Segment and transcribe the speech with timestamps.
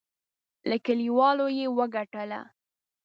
[0.69, 2.41] له کلیوالو یې وګټله.